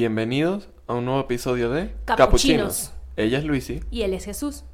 [0.00, 2.94] Bienvenidos a un nuevo episodio de Capuchinos.
[3.18, 3.82] Ella es Luisi.
[3.90, 4.64] Y él es Jesús.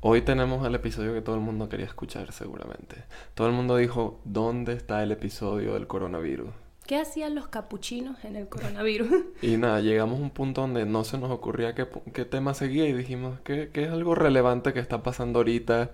[0.00, 2.96] Hoy tenemos el episodio que todo el mundo quería escuchar seguramente.
[3.34, 6.48] Todo el mundo dijo, ¿dónde está el episodio del coronavirus?
[6.88, 9.08] ¿Qué hacían los capuchinos en el coronavirus?
[9.42, 12.88] Y nada, llegamos a un punto donde no se nos ocurría qué, qué tema seguía
[12.88, 15.92] y dijimos que, es algo relevante que está pasando ahorita,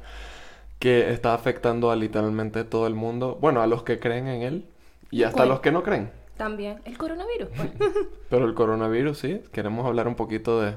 [0.79, 3.37] que está afectando a literalmente todo el mundo.
[3.43, 4.65] Bueno, a los que creen en él
[5.11, 6.24] y hasta a los que no creen.
[6.37, 6.81] También.
[6.85, 7.49] El coronavirus.
[7.57, 7.71] pues.
[8.31, 10.77] Pero el coronavirus, sí, queremos hablar un poquito de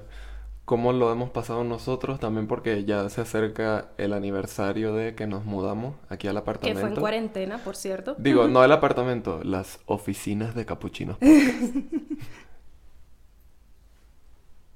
[0.65, 5.45] cómo lo hemos pasado nosotros, también porque ya se acerca el aniversario de que nos
[5.45, 6.81] mudamos aquí al que apartamento.
[6.81, 8.15] fue en cuarentena, por cierto.
[8.17, 11.17] Digo, no el apartamento, las oficinas de Capuchinos.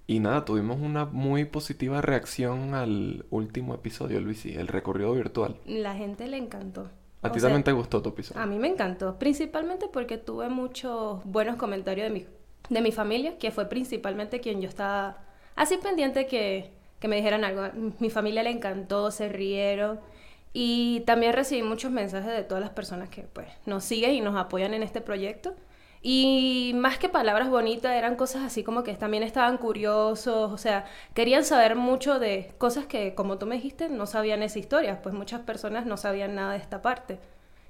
[0.07, 5.61] Y nada, tuvimos una muy positiva reacción al último episodio, Luisi, el recorrido virtual.
[5.65, 6.89] La gente le encantó.
[7.23, 8.41] ¿A O ti sea, también te gustó tu episodio?
[8.41, 12.27] A mí me encantó, principalmente porque tuve muchos buenos comentarios de mi,
[12.69, 15.17] de mi familia, que fue principalmente quien yo estaba
[15.55, 17.63] así pendiente que, que me dijeran algo.
[17.99, 19.99] Mi familia le encantó, se rieron
[20.53, 24.35] y también recibí muchos mensajes de todas las personas que pues nos siguen y nos
[24.35, 25.55] apoyan en este proyecto.
[26.03, 30.85] Y más que palabras bonitas, eran cosas así como que también estaban curiosos, o sea,
[31.13, 35.13] querían saber mucho de cosas que, como tú me dijiste, no sabían esa historia, pues
[35.13, 37.19] muchas personas no sabían nada de esta parte.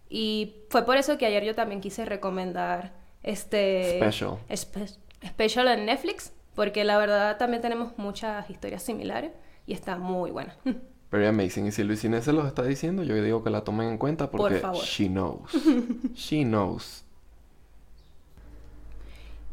[0.09, 2.93] Y fue por eso que ayer yo también quise recomendar
[3.23, 4.37] este Special.
[4.49, 9.31] espe- special en Netflix, porque la verdad también tenemos muchas historias similares
[9.65, 10.55] y está muy buena.
[11.11, 11.67] Very amazing.
[11.67, 14.31] Y si Luis Inés se los está diciendo, yo digo que la tomen en cuenta
[14.31, 14.81] porque favor.
[14.83, 15.51] she knows.
[16.15, 17.03] she knows.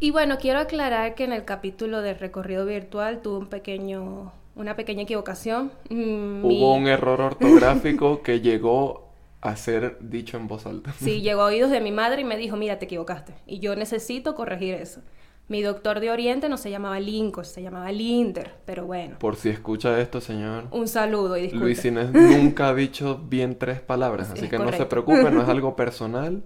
[0.00, 4.76] Y bueno, quiero aclarar que en el capítulo del recorrido virtual tuve un pequeño, una
[4.76, 5.72] pequeña equivocación.
[5.91, 9.08] Mm, Hubo un error ortográfico que llegó
[9.41, 10.92] a ser dicho en voz alta.
[11.00, 13.34] Sí, llegó a oídos de mi madre y me dijo, mira, te equivocaste.
[13.47, 15.00] Y yo necesito corregir eso.
[15.48, 19.19] Mi doctor de Oriente no se llamaba Lincoln, se llamaba Linder, pero bueno.
[19.19, 20.64] Por si escucha esto, señor.
[20.70, 21.64] Un saludo y disculpe.
[21.64, 24.88] Luis Inés nunca ha dicho bien tres palabras, Sí, así es que no se correcto.
[24.91, 26.42] preocupe, no es algo personal.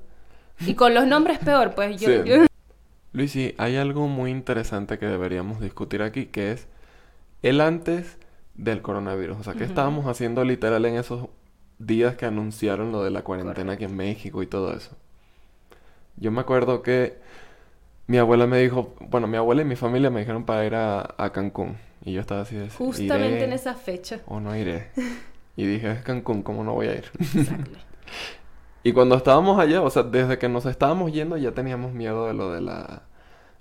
[0.61, 2.09] Y con los nombres peor, pues yo...
[2.09, 2.21] Sí.
[2.25, 2.47] yo-
[3.13, 6.67] Luisi, hay algo muy interesante que deberíamos discutir aquí, que es
[7.43, 8.19] el antes
[8.55, 9.39] del coronavirus.
[9.41, 11.29] O sea, ¿qué estábamos haciendo literal en esos
[11.79, 14.97] días que anunciaron lo de la cuarentena aquí en México y todo eso?
[16.17, 17.19] Yo me acuerdo que
[18.07, 21.15] mi abuela me dijo, bueno, mi abuela y mi familia me dijeron para ir a,
[21.19, 21.77] a Cancún.
[22.05, 24.21] Y yo estaba así de, Justamente ¿iré en esa fecha.
[24.27, 24.89] o no iré?
[25.57, 27.05] Y dije, es Cancún, ¿cómo no voy a ir?
[27.21, 27.79] Exacto.
[28.83, 32.35] Y cuando estábamos allá, o sea, desde que nos estábamos yendo ya teníamos miedo de
[32.35, 33.03] lo de la,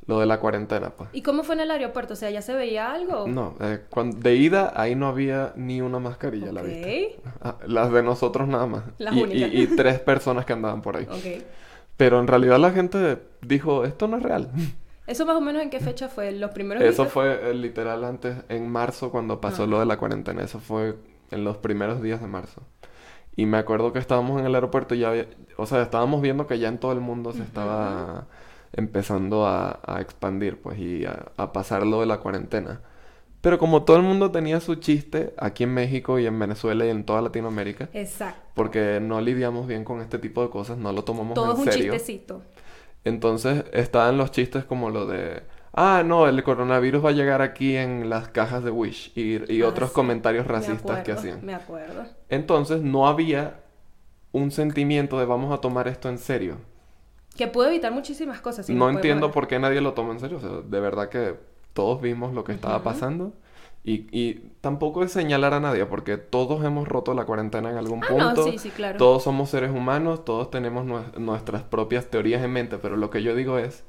[0.08, 1.09] lo de la cuarentena, pues.
[1.14, 2.14] ¿Y cómo fue en el aeropuerto?
[2.14, 3.28] O sea, ¿ya se veía algo?
[3.28, 3.80] No, eh,
[4.18, 6.88] de ida ahí no había ni una mascarilla a la vista.
[7.44, 8.84] Ah, las de nosotros nada más.
[8.98, 9.50] Las y, y- únicas.
[9.54, 11.06] y tres personas que andaban por ahí.
[11.10, 11.44] Ok.
[11.98, 14.50] Pero en realidad la gente dijo, esto no es real.
[15.08, 16.31] ¿Eso más o menos en qué fecha fue?
[16.31, 17.14] ¿Los primeros Eso días?
[17.14, 19.68] fue eh, literal antes, en marzo, cuando pasó Ah.
[19.68, 20.42] lo de la cuarentena.
[20.44, 20.96] Eso fue
[21.31, 22.62] en los primeros días de marzo.
[23.41, 25.25] Y me acuerdo que estábamos en el aeropuerto y ya había,
[25.57, 28.28] o sea, estábamos viendo que ya en todo el mundo se estaba
[28.74, 32.81] empezando a, a expandir, pues, y a, a pasar lo de la cuarentena.
[33.41, 36.90] Pero como todo el mundo tenía su chiste aquí en México y en Venezuela y
[36.90, 38.40] en toda Latinoamérica, Exacto.
[38.53, 41.57] porque no lidiamos bien con este tipo de cosas, no lo tomamos Todo en es
[41.66, 41.94] un serio.
[41.94, 42.41] chistecito.
[43.03, 45.41] Entonces estaban los chistes como lo de,
[45.74, 49.62] ah, no, el coronavirus va a llegar aquí en las cajas de Wish y, y
[49.62, 49.96] Ah, otros sí.
[49.96, 51.46] comentarios Me racistas que hacían.
[51.46, 52.06] Me acuerdo.
[52.30, 53.62] Entonces no había
[54.31, 56.58] un sentimiento de vamos a tomar esto en serio.
[57.36, 58.66] Que pudo evitar muchísimas cosas.
[58.66, 59.34] si no entiendo ver.
[59.34, 60.38] por qué nadie lo toma en serio.
[60.38, 61.36] O sea, de verdad que
[61.74, 63.34] todos vimos lo que estaba pasando.
[63.84, 68.04] Y, y tampoco es señalar a nadie, porque todos hemos roto la cuarentena en algún
[68.04, 68.45] Ah, punto.
[68.45, 68.98] no, sí, sí, claro.
[69.00, 73.24] Todos somos seres humanos, todos tenemos nue- nuestras propias teorías en mente, pero lo que
[73.24, 73.84] yo digo es,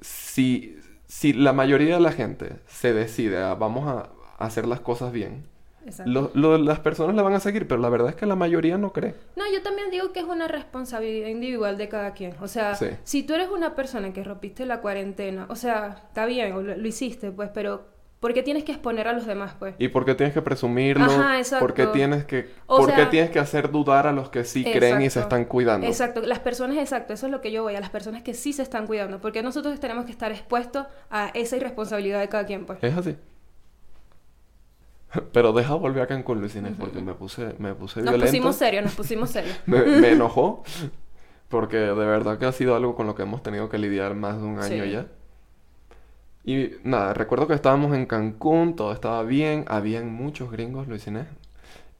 [0.00, 4.08] si, si la mayoría de la gente se decide a vamos a
[4.44, 5.44] hacer las cosas bien,
[5.84, 6.10] Exacto.
[6.10, 8.76] lo- lo- las personas la van a seguir, pero la verdad es que la mayoría
[8.76, 9.14] no cree.
[9.36, 12.34] No, yo también digo que es una responsabilidad individual de cada quien.
[12.40, 12.88] O sea, Sí.
[13.04, 17.30] si tú eres una persona que rompiste la cuarentena, o sea, está bien, lo hiciste,
[17.30, 17.84] pues, pero
[18.20, 19.74] ¿por qué tienes que exponer a los demás, pues?
[19.78, 21.04] ¿Y por qué tienes que presumirlo?
[21.04, 21.92] Ajá, ¿Por qué exacto.
[21.92, 24.96] tienes que, O por qué sea- tienes que hacer dudar a los que sí creen
[24.96, 25.36] y se Exacto.
[25.36, 25.86] están cuidando?
[25.86, 28.52] Exacto, las personas, exacto, eso es lo que yo voy, a las personas que sí
[28.52, 32.66] se están cuidando, porque nosotros tenemos que estar expuestos a esa irresponsabilidad de cada quien,
[32.66, 32.78] pues.
[32.82, 33.16] Es así.
[35.32, 38.26] Pero deja volver a Cancún, Luis Inés, porque me puse, me puse Nos violento.
[38.26, 39.56] pusimos serios, nos pusimos serios.
[39.66, 40.62] Me, me enojó.
[41.48, 44.38] Porque de verdad que ha sido algo con lo que hemos tenido que lidiar más
[44.40, 44.90] de un año Sí.
[44.90, 45.06] ya.
[46.46, 51.26] Y nada, recuerdo que estábamos en Cancún, todo estaba bien, habían muchos gringos, Luis Inés,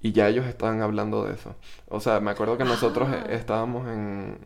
[0.00, 1.56] y ya ellos estaban hablando de eso.
[1.88, 3.26] O sea, me acuerdo que nosotros Ah.
[3.30, 4.38] estábamos en...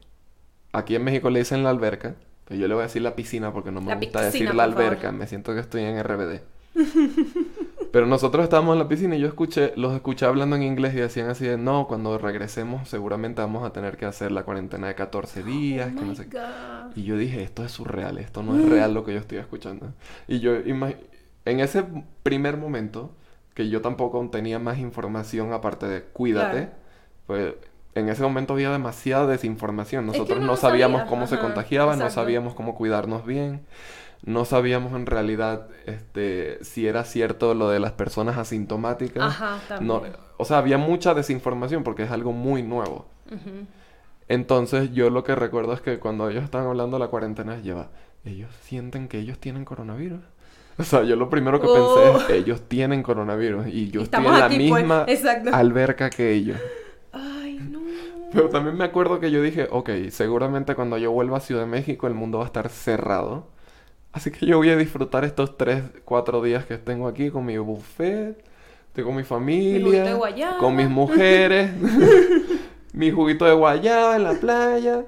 [0.73, 2.15] Aquí en México le dicen la alberca,
[2.47, 4.55] Que yo le voy a decir la piscina porque no me La gusta piscina, decir
[4.55, 4.83] la favor.
[4.85, 5.13] alberca.
[5.13, 6.41] Me siento que estoy en RBD.
[7.93, 10.99] Pero nosotros estábamos en la piscina y yo escuché, los escuché hablando en inglés y
[10.99, 14.95] decían así de, no, cuando regresemos seguramente vamos a tener que hacer la cuarentena de
[14.95, 16.29] 14 días, Oh que no sé.
[16.95, 19.93] Y yo dije, esto es surreal, esto no es real lo que yo estoy escuchando.
[20.29, 21.85] Y yo, en ese
[22.23, 23.13] primer momento,
[23.55, 26.71] que yo tampoco tenía más información aparte de cuídate, Claro.
[27.27, 27.55] pues
[27.95, 30.09] en ese momento había demasiada desinformación.
[30.13, 33.63] Es que Nosotros no no sabíamos sabía, cómo se contagiaba, no sabíamos cómo cuidarnos bien,
[34.25, 39.23] no sabíamos en realidad este, si era cierto lo de las personas asintomáticas.
[39.23, 40.17] Ajá, No, también.
[40.37, 43.07] o sea, había mucha desinformación porque es algo muy nuevo.
[44.29, 47.89] Entonces yo lo que recuerdo es que cuando ellos estaban hablando de la cuarentena, lleva,
[48.25, 50.21] ellos sienten que ellos tienen coronavirus.
[50.79, 51.95] O sea, yo lo primero que Oh.
[52.17, 54.83] pensé es, ellos tienen coronavirus y yo estoy en la aquí, pues.
[54.83, 55.07] misma
[55.53, 56.59] alberca que ellos.
[57.13, 57.81] Ay, no.
[58.33, 61.67] Pero también me acuerdo que yo dije, ok, seguramente cuando yo vuelva a Ciudad de
[61.67, 63.49] México el mundo va a estar cerrado.
[64.13, 67.57] Así que yo voy a disfrutar estos tres, cuatro días que tengo aquí con mi
[67.59, 68.43] buffet,
[69.05, 70.05] con mi familia,
[70.59, 71.71] con mis mujeres,
[72.93, 75.05] mi juguito de guayaba en la playa.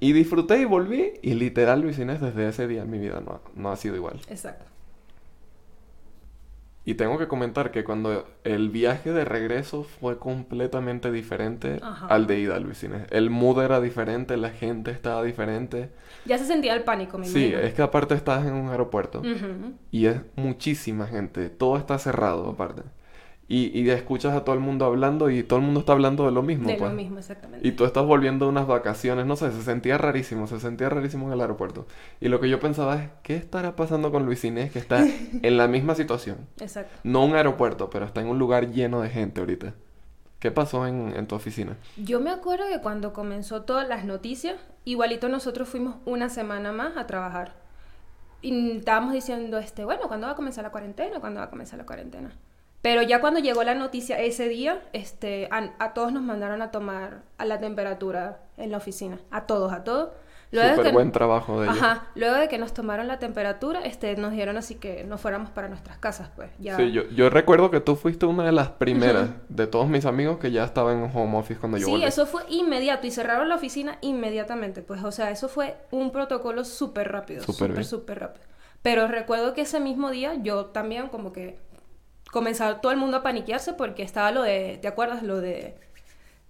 [0.00, 1.12] Y disfruté y volví.
[1.22, 3.96] Y literal, Luis Inés, desde ese día en mi vida no, ha- no ha sido
[3.96, 4.20] igual.
[4.28, 4.64] Exacto.
[6.88, 12.06] Y tengo que comentar que cuando el viaje de regreso fue completamente diferente Ajá.
[12.06, 13.08] al de ida, Luis Inés.
[13.10, 15.90] El mood era diferente, la gente estaba diferente.
[16.26, 19.20] Ya se sentía el pánico, me Sí, es que aparte estás en un aeropuerto
[19.90, 22.82] y es muchísima gente, todo está cerrado aparte.
[23.48, 26.32] Y, y escuchas a todo el mundo hablando y todo el mundo está hablando de
[26.32, 26.90] lo mismo, De pues.
[26.90, 27.66] lo mismo, exactamente.
[27.66, 31.28] Y tú estás volviendo de unas vacaciones, no sé, se sentía rarísimo, se sentía rarísimo
[31.28, 31.86] en el aeropuerto.
[32.20, 35.06] Y lo que yo pensaba es, ¿qué estará pasando con Luis Inés que está
[35.42, 36.38] en la misma situación?
[36.60, 36.98] Exacto.
[37.04, 39.74] No un aeropuerto, pero está en un lugar lleno de gente ahorita.
[40.40, 41.76] ¿Qué pasó en, en tu oficina?
[41.96, 46.96] Yo me acuerdo que cuando comenzó todas las noticias, igualito nosotros fuimos una semana más
[46.96, 47.54] a trabajar.
[48.42, 51.20] Y estábamos diciendo, este, bueno, ¿cuándo va a comenzar la cuarentena?
[51.20, 52.32] ¿Cuándo va a comenzar la cuarentena?
[52.88, 56.70] Pero ya cuando llegó la noticia ese día, este, a, a todos nos mandaron a
[56.70, 59.18] tomar a la temperatura en la oficina.
[59.32, 60.10] A todos, a todos.
[60.52, 61.82] Luego de Súper que- buen trabajo de ellos.
[61.82, 65.50] Ajá, luego de que nos tomaron la temperatura, este, nos dieron así que nos fuéramos
[65.50, 66.50] para nuestras casas, pues.
[66.60, 66.76] Ya.
[66.76, 70.38] Sí, yo, yo recuerdo que tú fuiste una de las primeras de todos mis amigos
[70.38, 72.04] que ya estaba en home office cuando yo Sí, volví.
[72.04, 74.82] eso fue inmediato y cerraron la oficina inmediatamente.
[74.82, 77.42] Pues, o sea, eso fue un protocolo súper rápido.
[77.42, 78.46] Súper súper rápido.
[78.82, 81.58] Pero recuerdo que ese mismo día yo también como que
[82.36, 85.22] comenzaba todo el mundo a paniquearse porque estaba lo de, ¿te acuerdas?
[85.22, 85.74] Lo de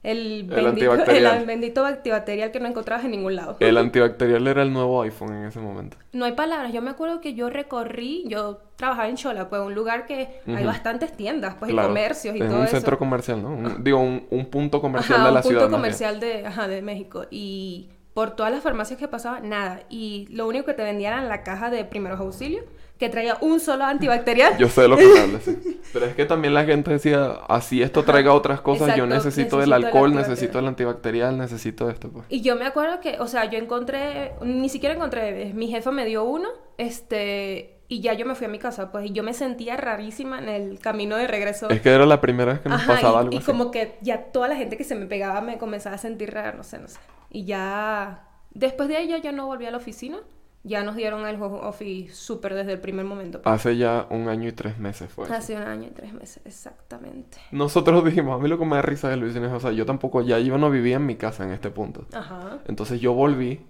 [0.02, 1.36] el, bendito, antibacterial.
[1.38, 3.56] el bendito antibacterial que no encontrabas en ningún lado.
[3.60, 5.96] El antibacterial era el nuevo iPhone en ese momento.
[6.12, 6.72] No hay palabras.
[6.72, 10.64] Yo me acuerdo que yo recorrí, yo trabajaba en Chola, pues un lugar que hay
[10.64, 12.76] bastantes tiendas, pues Claro, y comercios y en todo un eso.
[12.76, 13.50] centro comercial, ¿no?
[13.50, 15.62] Un- digo, un, un punto comercial Ajá, de la un punto ciudad.
[15.62, 15.80] más bien.
[15.80, 17.24] comercial de, ajá, de México.
[17.30, 19.82] Y por todas las farmacias que pasaba, nada.
[19.90, 22.64] Y lo único que te vendían era la caja de primeros auxilios,
[22.98, 24.56] que traía un solo antibacterial.
[24.56, 25.80] Yo sé de lo que hablas, sí.
[25.92, 29.16] Pero es que también la gente decía, así esto traiga otras cosas, yo necesito el
[29.16, 32.24] necesito el alcohol, necesito el antibacterial, necesito esto, pues.
[32.28, 36.04] Y yo me acuerdo que, o sea, yo encontré, ni siquiera encontré, mi jefe me
[36.04, 36.48] dio uno,
[36.78, 40.38] este, y ya yo me fui a mi casa, pues, y yo me sentía rarísima
[40.38, 41.68] en el camino de regreso.
[41.70, 43.46] Es que era la primera vez que nos Ajá, pasaba y, algo y así.
[43.46, 46.52] como que ya toda la gente que se me pegaba me comenzaba a sentir rara,
[46.52, 46.98] no sé, no sé.
[47.30, 50.18] Y ya, después de ya, ya no volví a la oficina,
[50.66, 53.40] ya nos dieron el home office súper desde el primer momento.
[53.40, 53.54] pues.
[53.54, 55.26] Hace ya un año y tres meses fue.
[55.26, 55.34] eso.
[55.34, 57.38] Hace un año y tres meses, exactamente.
[57.52, 59.86] Nosotros dijimos, a mí lo que me da risa de Luis Inés, o sea, yo
[59.86, 62.04] tampoco, ya yo no vivía en mi casa en este punto.
[62.12, 62.58] Ajá.
[62.66, 63.60] Entonces yo volví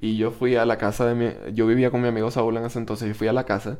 [0.00, 1.52] y yo fui a la casa de mi...
[1.54, 3.78] Yo vivía con mi amigo Saúl en ese entonces y fui a la casa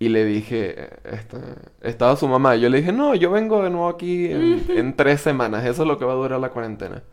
[0.00, 1.38] y le dije, este,
[1.82, 4.96] estaba su mamá y yo le dije, no, yo vengo de nuevo aquí en, en
[4.96, 7.04] tres semanas, eso es lo que va a durar la cuarentena.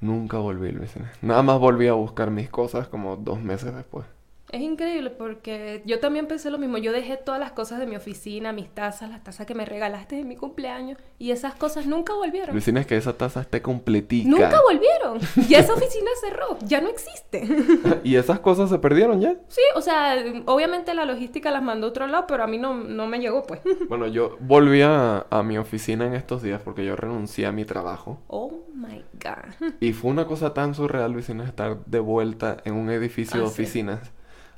[0.00, 1.10] Nunca volví, Luis Inés.
[1.22, 4.06] Nada más volví a buscar mis cosas como dos meses después.
[4.54, 6.78] Es increíble porque yo también pensé lo mismo.
[6.78, 10.14] Yo dejé todas las cosas de mi oficina, mis tazas, las tazas que me regalaste
[10.14, 12.52] de mi cumpleaños, y esas cosas nunca volvieron.
[12.52, 14.28] Luis Inés, que esa taza esté completica.
[14.28, 15.18] Nunca volvieron.
[15.48, 17.48] Ya esa oficina cerró, ya no existe.
[18.04, 19.34] y esas cosas se perdieron ya.
[19.48, 22.74] Sí, o sea, obviamente la logística las mandó a otro lado, pero a mí no,
[22.74, 23.60] no me llegó, pues.
[23.88, 27.64] Bueno, yo volví a, a mi oficina en estos días porque yo renuncié a mi
[27.64, 28.20] trabajo.
[28.28, 28.63] Oh
[28.94, 29.72] my God.
[29.80, 33.46] Y fue una cosa tan surreal, Luis Inés, estar de vuelta en un edificio de
[33.46, 33.62] Ah, sí.
[33.62, 34.10] oficinas.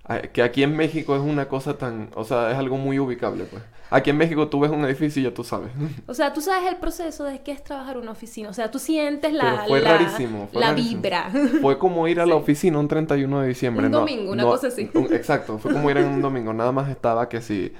[0.04, 2.10] Ah, Que aquí en México es una cosa tan...
[2.14, 3.62] O sea, es algo muy ubicable, pues.
[3.88, 5.70] Aquí en México tú ves un edificio y ya tú sabes.
[6.06, 8.48] O sea, tú sabes el proceso de qué es trabajar una oficina.
[8.48, 11.02] O sea, tú sientes la, Pero fue la, rarísimo, fue la rarísimo.
[11.02, 11.30] vibra.
[11.60, 13.86] Fue como ir a la oficina un 31 de diciembre.
[13.86, 14.90] Un no- domingo, una no- cosa así.
[14.94, 16.52] un- exacto, fue como ir en un domingo.
[16.52, 17.72] Nada más estaba que si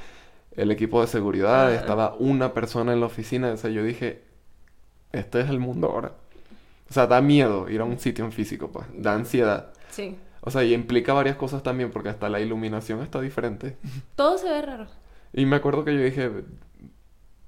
[0.52, 1.74] el equipo de seguridad, Ah.
[1.74, 3.50] estaba una persona en la oficina.
[3.52, 4.22] O sea, yo dije,
[5.12, 6.12] este es el mundo ahora.
[6.88, 8.86] O sea, da miedo ir a un sitio en físico, pues.
[8.94, 9.72] Da ansiedad.
[9.90, 10.16] Sí.
[10.40, 13.76] O sea, y implica varias cosas también, porque hasta la iluminación está diferente.
[14.14, 14.86] Todo se ve raro.
[15.32, 16.30] Y me acuerdo que yo dije,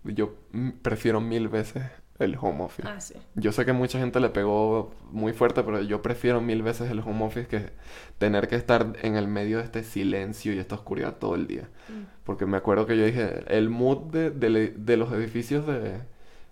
[0.05, 0.35] yo
[0.83, 1.85] prefiero mil veces
[2.19, 2.89] el home office.
[2.89, 3.15] Ah, sí.
[3.37, 6.99] Yo sé que mucha gente le pegó muy fuerte, pero yo prefiero mil veces el
[6.99, 7.71] home office que
[8.19, 11.69] tener que estar en el medio de este silencio y esta oscuridad todo el día.
[11.89, 12.03] Mm.
[12.25, 16.01] Porque me acuerdo que yo dije, el mood de, de- de los edificios de,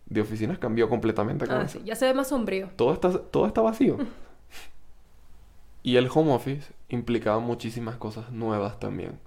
[0.06, 1.80] de oficinas cambió completamente Ah, sí.
[1.84, 2.68] Ya se ve más sombrío.
[2.76, 3.98] Todo está, todo está vacío.
[5.82, 9.18] Y el home office implicaba muchísimas cosas nuevas también.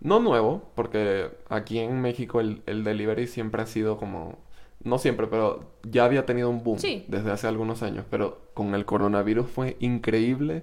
[0.00, 4.38] No nuevo, porque aquí en México el, el delivery siempre ha sido como...
[4.82, 7.04] No siempre, pero ya había tenido un boom Sí.
[7.08, 8.04] desde hace algunos años.
[8.10, 10.62] Pero con el coronavirus fue increíble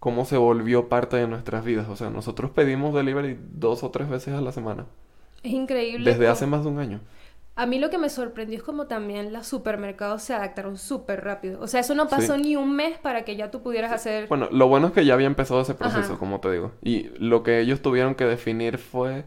[0.00, 1.88] cómo se volvió parte de nuestras vidas.
[1.88, 4.86] O sea, nosotros pedimos delivery dos o tres veces a la semana.
[5.42, 6.04] Es increíble.
[6.10, 7.00] Desde cómo- hace más de un año.
[7.58, 11.58] A mí lo que me sorprendió es como también los supermercados se adaptaron súper rápido.
[11.62, 12.42] O sea, eso no pasó Sí.
[12.42, 14.28] ni un mes para que ya tú pudieras hacer...
[14.28, 16.18] Bueno, lo bueno es que ya había empezado ese proceso, Ajá.
[16.18, 16.72] como te digo.
[16.82, 19.24] Y lo que ellos tuvieron que definir fue,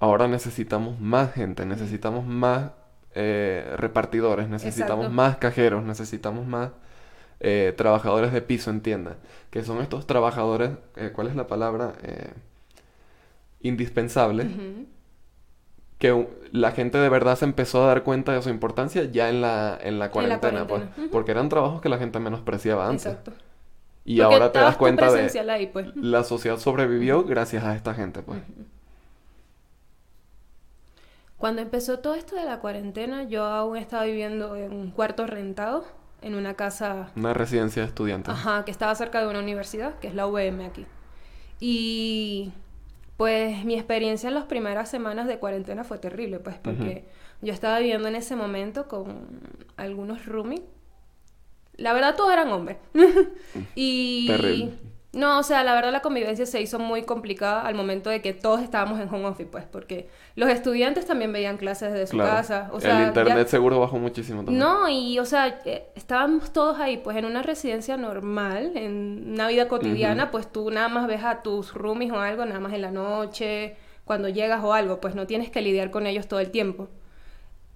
[0.00, 2.72] ahora necesitamos más gente, necesitamos más
[3.14, 5.14] eh, repartidores, necesitamos Exacto.
[5.14, 6.70] más cajeros, necesitamos más
[7.38, 9.16] eh, trabajadores de piso en tienda.
[9.50, 11.92] Que son estos trabajadores, eh, ¿cuál es la palabra?
[12.02, 12.32] Eh,
[13.60, 14.46] indispensables.
[14.46, 14.86] Ujú.
[15.98, 19.40] Que la gente de verdad se empezó a dar cuenta de su importancia ya en
[19.40, 20.82] la, en la cuarentena, pues.
[21.12, 23.06] Porque eran trabajos que la gente menospreciaba antes.
[23.06, 23.32] Exacto.
[24.04, 25.94] Y Porque ahora te das cuenta de ahí, pues.
[25.96, 28.40] la sociedad sobrevivió gracias a esta gente, pues.
[31.38, 35.84] Cuando empezó todo esto de la cuarentena, yo aún estaba viviendo en un cuarto rentado,
[36.22, 38.32] en una casa, Una residencia de estudiantes.
[38.32, 40.86] ajá, que estaba cerca de una universidad, que es la UVM aquí.
[41.60, 42.52] Y
[43.16, 47.04] pues mi experiencia en las primeras semanas de cuarentena fue terrible, pues, porque
[47.42, 49.40] yo estaba viviendo en ese momento con
[49.76, 50.62] algunos roomies.
[51.76, 52.78] La verdad, todos eran hombres.
[53.74, 54.26] y...
[54.26, 54.93] Terrible.
[55.14, 58.32] No, o sea, la verdad la convivencia se hizo muy complicada al momento de que
[58.32, 62.30] todos estábamos en home office, pues, porque los estudiantes también veían clases desde su Claro.
[62.36, 62.68] casa.
[62.72, 64.58] O sea, el internet ya- seguro bajó muchísimo también.
[64.58, 69.48] No, y o sea, eh, estábamos todos ahí, pues en una residencia normal, en una
[69.48, 72.82] vida cotidiana, pues tú nada más ves a tus roomies o algo, nada más en
[72.82, 76.50] la noche, cuando llegas o algo, pues no tienes que lidiar con ellos todo el
[76.50, 76.88] tiempo.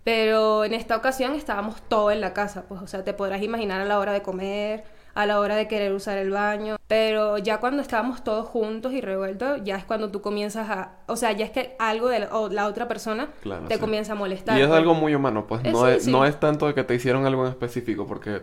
[0.04, 3.80] Pero en esta ocasión estábamos todos en la casa, pues, o sea, te podrás imaginar
[3.80, 4.85] a la hora de comer,
[5.18, 9.00] a la hora de querer usar el baño, pero ya cuando estábamos todos juntos y
[9.00, 12.28] revueltos, ya es cuando tú comienzas a, o sea, ya es que algo de la,
[12.37, 13.80] o la otra persona Claro, te sí.
[13.80, 14.56] comienza a molestar.
[14.56, 14.78] Y es pues.
[14.78, 15.64] algo muy humano, pues.
[15.64, 16.12] Eh, No, sí, es, sí.
[16.12, 18.42] no es tanto de que te hicieron algo en específico, porque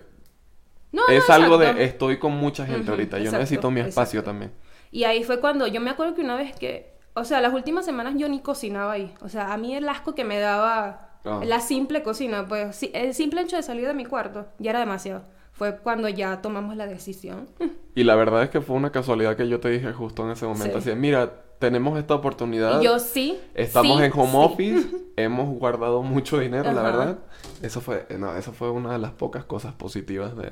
[0.91, 1.77] No, es no, algo exacto.
[1.79, 3.17] de estoy con mucha gente ahorita.
[3.19, 4.31] Yo exacto, necesito mi espacio exacto.
[4.31, 4.51] también.
[4.91, 7.85] Y ahí fue cuando yo me acuerdo que una vez que, o sea, las últimas
[7.85, 9.13] semanas yo ni cocinaba ahí.
[9.21, 11.39] O sea, a mí el asco que me daba Ah.
[11.43, 15.23] la simple cocina, pues el simple hecho de salir de mi cuarto ya era demasiado.
[15.55, 17.47] Fue cuando ya tomamos la decisión.
[17.95, 20.45] Y la verdad es que fue una casualidad que yo te dije justo en ese
[20.45, 20.81] momento.
[20.81, 20.89] Sí.
[20.91, 22.81] Así, mira, tenemos esta oportunidad.
[22.81, 23.39] Yo sí.
[23.53, 24.37] Estamos sí, en home sí.
[24.37, 27.19] office, hemos guardado mucho dinero, la verdad.
[27.61, 30.51] Eso fue, no, eso fue una de las pocas cosas positivas de,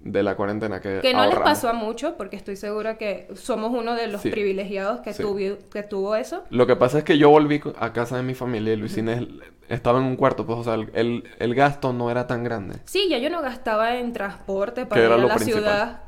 [0.00, 3.70] de la cuarentena que Que no les pasó a muchos, porque estoy segura que somos
[3.72, 4.30] uno de los Sí.
[4.30, 6.42] privilegiados que, tuvi- que tuvo eso.
[6.50, 9.24] Lo que pasa es que yo volví a casa de mi familia y Luis Inés
[9.68, 12.78] estaba en un cuarto, pues, o sea, el, el, el gasto no era tan grande.
[12.84, 15.62] Sí, ya yo no gastaba en transporte para ir a la principal.
[15.62, 16.00] ciudad,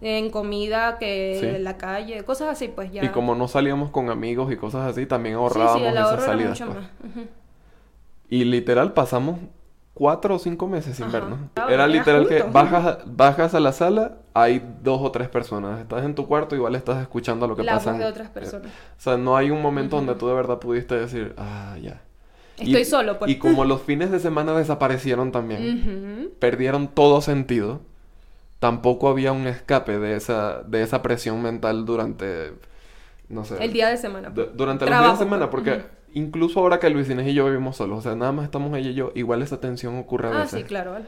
[0.00, 1.46] en comida, que Sí.
[1.46, 3.04] en la calle, cosas así, pues ya.
[3.04, 6.24] Y como no salíamos con amigos y cosas así, también Sí, ahorrábamos sí, el esas
[6.24, 6.60] salidas.
[6.60, 7.14] mucho pues.
[7.14, 7.26] más.
[8.28, 9.38] Y literal pasamos
[9.94, 11.20] cuatro o cinco meses sin Ajá.
[11.20, 11.38] vernos.
[11.54, 15.78] Ah, Era era literal que bajas, bajas a la sala, hay dos o tres personas.
[15.80, 17.92] Estás en tu cuarto, igual estás escuchando lo que pasa.
[17.92, 18.68] de otras personas.
[18.68, 22.00] O sea, no hay un momento donde tú de verdad pudiste decir, ah, ya.
[22.58, 23.30] Estoy Y- solo, pues.
[23.30, 27.80] Y como los fines de semana desaparecieron también, perdieron todo sentido,
[28.58, 32.52] tampoco había un escape de esa, de esa presión mental durante,
[33.28, 34.32] no sé, El día de semana.
[34.32, 34.48] pues.
[34.54, 35.64] durante los Trabajo, días de semana, pues.
[35.64, 38.76] porque incluso ahora que Luis Inés y yo vivimos solos, o sea, nada más estamos
[38.76, 40.60] ella y yo, igual esa tensión ocurre a Ah, veces.
[40.60, 40.92] sí, claro.
[40.92, 41.06] vale.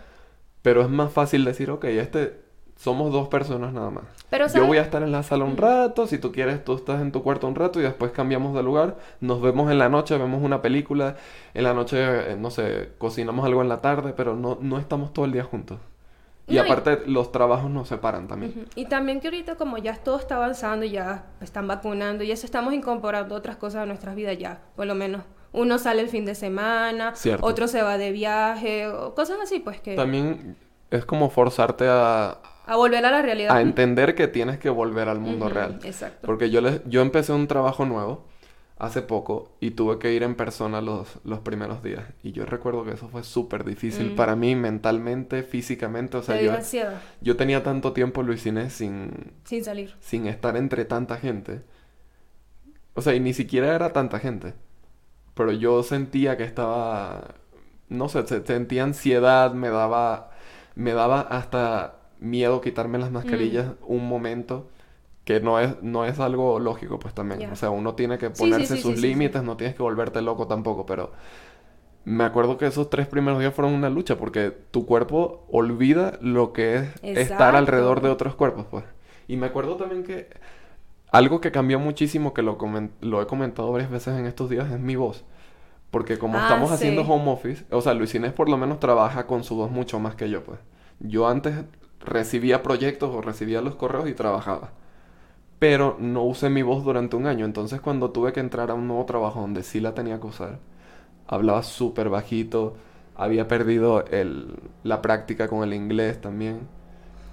[0.62, 2.40] Pero es más fácil decir, ok, este,
[2.76, 4.04] somos dos personas nada más.
[4.30, 7.00] Pero, Yo voy a estar en la sala un rato, si tú quieres, tú estás
[7.00, 8.96] en tu cuarto un rato y después cambiamos de lugar.
[9.20, 11.16] Nos vemos en la noche, vemos una película.
[11.54, 15.12] En la noche, eh, no sé, cocinamos algo en la tarde, pero no, no estamos
[15.12, 15.78] todo el día juntos.
[16.46, 18.52] Y No, y- aparte, los trabajos nos separan también.
[18.54, 18.66] Ujú.
[18.74, 22.44] Y también que ahorita como ya todo está avanzando y ya están vacunando y eso
[22.44, 25.22] estamos incorporando otras cosas a nuestras vidas ya, por lo menos.
[25.52, 27.46] Uno sale el fin de semana, Cierto.
[27.46, 30.56] otro se va de viaje, cosas así, pues que También
[30.90, 33.54] es como forzarte a, a volver a la realidad.
[33.56, 35.78] a entender que tienes que volver al mundo real.
[35.85, 36.26] Exacto.
[36.26, 38.25] Porque yo, les, yo empecé un trabajo nuevo
[38.76, 42.04] hace poco y tuve que ir en persona los, los primeros días.
[42.23, 44.16] Y yo recuerdo que eso fue súper difícil Mm.
[44.16, 46.16] para mí mentalmente, físicamente.
[46.16, 49.94] O sea, yo, ansiedad yo tenía tanto tiempo, Luis Inés, sin, sin salir.
[50.00, 51.62] sin estar entre tanta gente.
[52.94, 54.54] O sea, y ni siquiera era tanta gente.
[55.35, 57.35] Pero yo sentía que estaba,
[57.88, 60.30] no sé, se- sentía ansiedad, me daba,
[60.76, 63.78] me daba hasta miedo quitarme las mascarillas Mm.
[63.87, 64.68] un momento,
[65.25, 67.44] que no es, no es algo lógico, pues también.
[67.50, 69.09] O sea, uno tiene que ponerse sí, sus sí, sí, sí.
[69.09, 71.12] límites, no tienes que volverte loco tampoco, pero
[72.04, 76.52] me acuerdo que esos tres primeros días fueron una lucha, porque tu cuerpo olvida lo
[76.52, 78.85] que es estar alrededor de otros cuerpos, pues.
[79.28, 80.28] Y me acuerdo también que
[81.12, 82.59] algo que cambió muchísimo, que lo,
[83.00, 85.25] lo he comentado varias veces en estos días, es mi voz.
[85.90, 89.26] Porque como Ah, estamos haciendo home office, o sea, Luis Inés por lo menos trabaja
[89.26, 90.61] con su voz mucho más que yo, pues.
[91.00, 91.54] Yo antes
[92.04, 94.73] recibía proyectos o recibía los correos y trabajaba.
[95.58, 97.44] Pero no usé mi voz durante un año.
[97.46, 100.58] Entonces cuando tuve que entrar a un nuevo trabajo donde sí la tenía que usar,
[101.28, 102.76] hablaba súper bajito,
[103.16, 106.61] había perdido el, la práctica con el inglés también.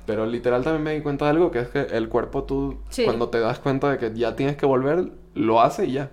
[0.06, 3.06] Pero literal también me di cuenta de algo, que es que el cuerpo tú, Sí.
[3.06, 6.12] cuando te das cuenta de que ya tienes que volver, lo hace y ya.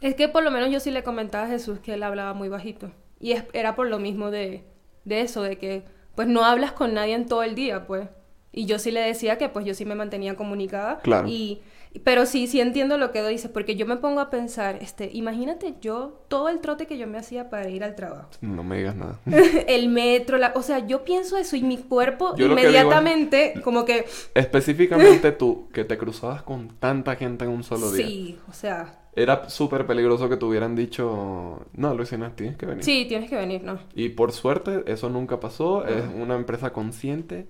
[0.00, 2.48] Es que por lo menos yo sí le comentaba a Jesús que él hablaba muy
[2.48, 2.90] bajito.
[3.20, 4.64] Y es- era por lo mismo de,
[5.04, 5.84] de eso, de que
[6.16, 8.08] pues no hablas con nadie en todo el día, pues.
[8.50, 10.98] Y yo sí le decía que pues yo sí me mantenía comunicada.
[11.00, 11.28] Claro.
[11.28, 11.60] Y,
[12.04, 15.74] pero sí, sí entiendo lo que dices, porque yo me pongo a pensar, este, imagínate
[15.80, 18.30] yo, todo el trote que yo me hacía para ir al trabajo.
[18.40, 19.20] No me digas nada.
[19.66, 22.72] el metro, la, o sea, yo pienso eso y mi cuerpo Yo lo que digo
[22.72, 24.06] es- inmediatamente como que...
[24.34, 28.06] Específicamente tú, que te cruzabas con tanta gente en un solo día.
[28.06, 32.66] Sí, o sea, Era súper peligroso que te hubieran dicho, no, Luis Inés, tienes que
[32.66, 32.84] venir.
[32.84, 33.78] sí, tienes que venir, ¿no?
[33.94, 37.46] Y por suerte eso nunca pasó, es una empresa consciente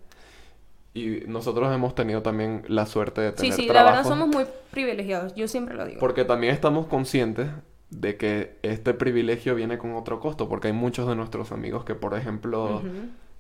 [0.95, 4.29] y nosotros hemos tenido también la suerte de Sí, tener sí, la verdad trabajos somos
[4.29, 5.99] muy privilegiados, yo siempre lo digo.
[6.01, 7.49] porque también estamos conscientes
[7.91, 11.95] de que este privilegio viene con otro costo, porque hay muchos de nuestros amigos que,
[11.95, 12.83] por ejemplo,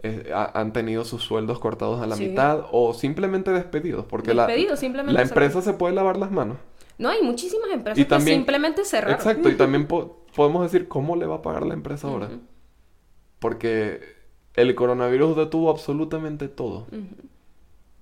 [0.03, 2.29] eh, ha- han tenido sus sueldos cortados a la Sí.
[2.29, 6.59] mitad o simplemente despedidos, porque la, Despedidos, simplemente la empresa se puede lavar las manos.
[6.99, 9.17] No, hay muchísimas empresas Y también- que simplemente cerraron.
[9.17, 12.31] Exacto, y también po- podemos decir cómo le va a pagar la empresa ahora.
[13.39, 14.01] Porque
[14.55, 16.87] el coronavirus detuvo absolutamente todo.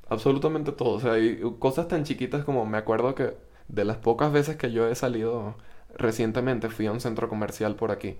[0.08, 0.90] Absolutamente todo.
[0.94, 3.34] O sea, hay cosas tan chiquitas como me acuerdo que
[3.68, 5.54] de las pocas veces que yo he salido
[5.96, 8.16] recientemente fui a un centro comercial por aquí.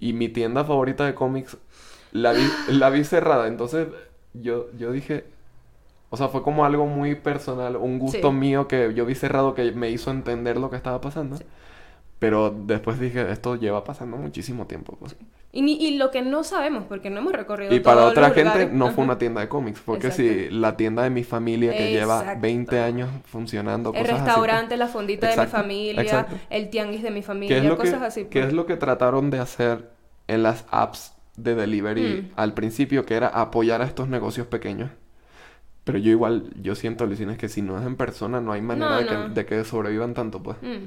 [0.00, 1.56] Y mi tienda favorita de cómics
[2.12, 3.46] la vi, la vi cerrada.
[3.48, 3.88] Entonces
[4.34, 5.24] yo, yo dije,
[6.10, 8.34] o sea, fue como algo muy personal, un gusto Sí.
[8.36, 11.36] mío que yo vi cerrado que me hizo entender lo que estaba pasando.
[11.36, 11.44] Sí.
[12.18, 14.96] Pero después dije, esto lleva pasando muchísimo tiempo.
[14.98, 15.14] pues.
[15.52, 18.42] Y, ni- y lo que no sabemos, porque no hemos recorrido Y para otra gente
[18.44, 18.72] lugares.
[18.72, 19.12] no fue Ajá.
[19.12, 20.30] una tienda de cómics, porque Exacto.
[20.50, 22.40] si la tienda de mi familia que lleva Exacto.
[22.42, 24.26] 20 años funcionando, El cosas así, pues.
[24.26, 27.84] restaurante, la fondita de mi familia, el tianguis de mi ¿Qué familia, es, lo que,
[27.84, 28.24] cosas así.
[28.24, 28.46] qué pues.
[28.48, 29.88] es lo que trataron de hacer
[30.26, 32.32] en las apps de delivery Mm.
[32.36, 33.06] al principio?
[33.06, 34.90] Que era apoyar a estos negocios pequeños.
[35.88, 38.90] Pero yo igual, yo siento, Lucina, que si no es en persona, no hay manera
[38.90, 39.28] No, de, no.
[39.28, 40.56] Que, de que sobrevivan tanto, pues.
[40.62, 40.86] Mm,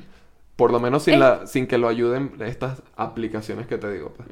[0.57, 4.13] Por lo menos sin, Es- la, sin que lo ayuden estas aplicaciones que te digo,
[4.15, 4.27] pues.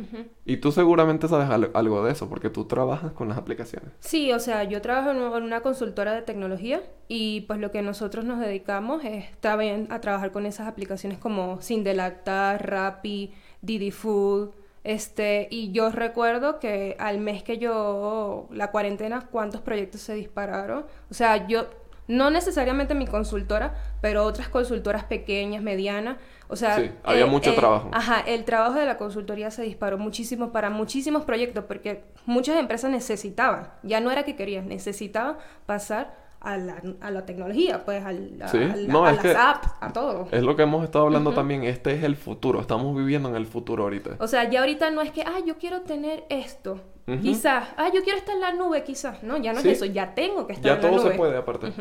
[0.46, 3.90] Y tú seguramente sabes al- algo de eso, porque tú trabajas con las aplicaciones.
[4.00, 7.72] Sí, o sea, yo trabajo en un- en una consultora de tecnología y pues lo
[7.72, 13.34] que nosotros nos dedicamos es también a trabajar con esas aplicaciones como Sin Delactar, Rappi,
[13.64, 14.52] Didi Food,
[14.90, 20.88] este, y yo recuerdo que al mes que yo, la cuarentena, cuántos proyectos se dispararon.
[21.12, 21.68] O sea, yo,
[22.08, 26.18] no necesariamente mi consultora, pero otras consultoras pequeñas, medianas.
[26.48, 27.92] O sea, Sí, había mucho trabajo.
[27.94, 32.90] Ajá, el trabajo de la consultoría se disparó muchísimo para muchísimos proyectos porque muchas empresas
[32.90, 38.42] necesitaban, ya no era que querían, necesitaban pasar a la, a la tecnología, pues al-
[38.42, 40.28] a, Sí, a no, las apps, a todo.
[40.32, 41.64] Es lo que hemos estado hablando también.
[41.64, 42.62] Este es el futuro.
[42.62, 44.12] Estamos viviendo en el futuro ahorita.
[44.20, 46.80] O sea, ya ahorita no es que, ah, yo quiero tener esto,
[47.22, 49.22] quizás, ah, yo quiero estar en la nube, quizás.
[49.24, 49.70] No, ya no Sí.
[49.70, 51.12] es eso, ya tengo que estar Ya en la todo nube.
[51.12, 51.74] se puede aparte.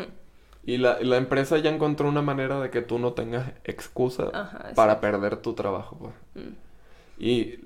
[0.65, 4.71] Y la, la empresa ya encontró una manera de que tú no tengas excusa Ajá,
[4.75, 6.15] para perder tu trabajo, pues.
[6.47, 6.53] Mm.
[7.19, 7.59] Y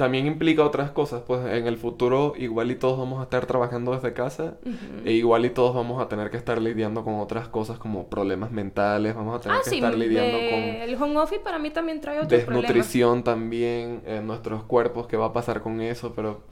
[0.00, 3.92] también implica otras cosas, pues en el futuro igual y todos vamos a estar trabajando
[3.92, 4.56] desde casa
[5.04, 8.50] e igual y todos vamos a tener que estar lidiando con otras cosas como problemas
[8.50, 11.58] mentales, vamos a tener Ah, que sí, estar lidiando de- con el home office para
[11.58, 12.62] mí también trae otros problemas.
[12.62, 16.42] desnutrición también en nuestros cuerpos, qué va a pasar con eso, pero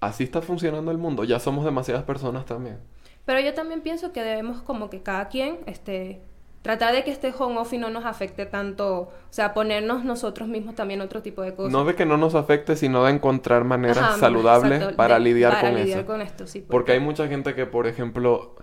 [0.00, 2.78] así está funcionando el mundo, ya somos demasiadas personas también.
[3.24, 6.20] Pero yo también pienso que debemos como que cada quien, este,
[6.64, 10.74] tratar de que este home office no nos afecte tanto, o sea, ponernos nosotros mismos
[10.74, 11.72] también otro tipo de cosas.
[11.72, 15.24] No de que no nos afecte, sino de encontrar maneras Ajá, saludables exacto, para de-
[15.26, 16.06] lidiar para con lidiar eso.
[16.08, 16.64] con esto, sí.
[16.68, 18.56] Porque hay mucha gente que, por ejemplo,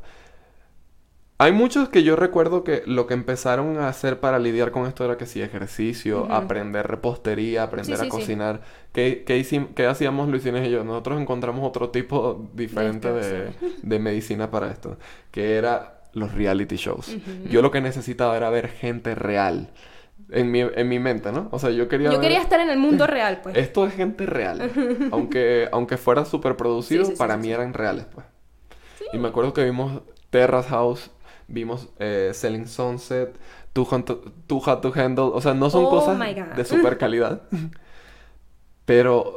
[1.38, 5.04] Hay muchos que yo recuerdo que lo que empezaron a hacer para lidiar con esto
[5.04, 8.62] era que sí, ejercicio, aprender repostería, aprender Sí, a sí, cocinar.
[8.94, 10.84] ¿Qué, qué, hicim- qué hacíamos Luisines y yo?
[10.84, 14.98] Nosotros encontramos otro tipo diferente De de medicina para esto,
[15.32, 17.16] que era los reality shows.
[17.50, 19.70] Yo lo que necesitaba era ver gente real
[20.30, 21.48] en mi, en mi mente, ¿no?
[21.52, 23.58] O sea, yo quería Yo ver- quería estar en el mundo real, pues.
[23.58, 24.72] Esto es gente real.
[25.12, 28.26] aunque, aunque fuera súper producido, Sí, sí, sí, para sí, mí eran reales, pues.
[29.14, 31.12] Y me acuerdo que vimos Terrace House,
[31.48, 33.36] vimos eh, Selling Sunset,
[33.74, 35.32] Too Hot to, Handle.
[35.34, 36.18] O sea, no son Oh cosas
[36.56, 37.42] de super calidad.
[38.86, 39.36] Pero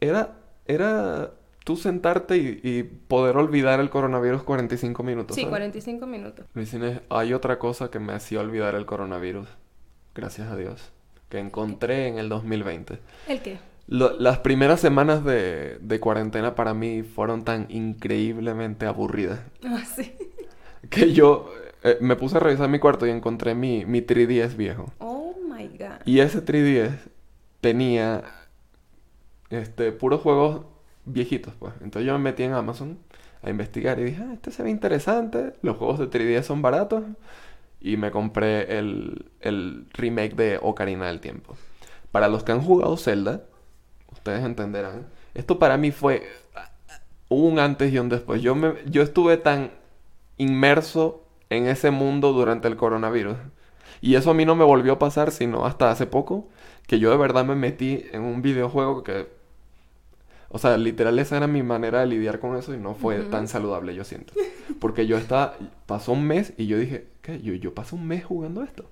[0.00, 1.30] era, era
[1.64, 5.34] tú sentarte y, y poder olvidar el coronavirus 45 minutos.
[5.34, 5.50] Sí, ¿sabes?
[5.50, 6.46] 45 minutos.
[6.54, 9.48] Luisines, hay otra cosa que me hacía olvidar el coronavirus.
[10.14, 10.92] Gracias a Dios.
[11.30, 12.98] Que encontré en el 2020.
[13.28, 13.58] ¿El qué?
[13.86, 20.12] Lo- las primeras semanas de, de cuarentena para mí fueron tan increíblemente aburridas Ah, sí.
[20.90, 21.50] que yo
[21.82, 24.92] eh, me puse a revisar mi cuarto y encontré mi, mi 3DS viejo.
[24.98, 26.00] Oh my god.
[26.06, 26.92] Y ese 3DS
[27.60, 28.22] tenía
[29.50, 30.66] este puros juegos
[31.04, 31.74] viejitos, pues.
[31.82, 32.98] Entonces yo me metí en Amazon
[33.42, 37.04] a investigar y dije, ah, este se ve interesante, los juegos de 3DS son baratos.
[37.80, 41.54] Y me compré el, el remake de Ocarina del Tiempo.
[42.12, 43.42] Para los que han jugado Zelda,
[44.10, 46.22] ustedes entenderán, esto para mí fue
[47.28, 48.42] un antes y un después.
[48.42, 49.72] Yo, me, yo estuve tan
[50.36, 53.36] inmerso en ese mundo durante el coronavirus.
[54.00, 56.48] Y eso a mí no me volvió a pasar sino hasta hace poco,
[56.86, 59.28] que yo de verdad me metí en un videojuego que...
[60.54, 63.48] O sea, literal esa era mi manera de lidiar con eso y no fue tan
[63.48, 64.34] saludable, yo siento.
[64.78, 65.56] Porque yo estaba...
[65.86, 67.42] Pasó un mes y yo dije, ¿qué?
[67.42, 68.88] Yo, yo pasé un mes jugando esto.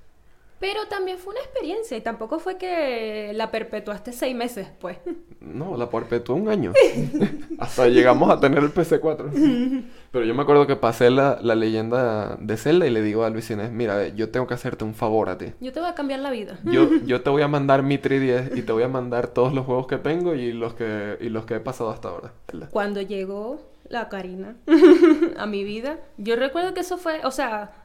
[0.63, 4.97] Pero también fue una experiencia y tampoco fue que la perpetuaste seis meses, pues.
[5.41, 6.73] No, la perpetué un año.
[7.59, 9.83] Hasta llegamos a tener el PC4.
[10.13, 13.31] Pero yo me acuerdo que pasé la, la leyenda de Zelda y le digo a
[13.31, 15.47] Luis Inés, mira, yo tengo que hacerte un favor a ti.
[15.61, 16.57] Yo te voy a cambiar la vida.
[16.63, 19.67] Yo, yo te voy a mandar mi 3DS y te voy a mandar todos los
[19.67, 22.35] juegos que tengo y los que, y los que he pasado hasta ahora.
[22.71, 24.55] Cuando llegó la Karina
[25.37, 27.82] a mi vida, yo recuerdo que eso fue, o sea,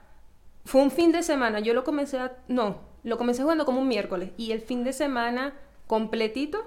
[0.68, 1.60] fue un fin de semana.
[1.60, 4.94] Yo lo comencé a, no, lo comencé jugando como un miércoles y el fin de
[4.94, 5.54] semana
[5.88, 6.60] completito,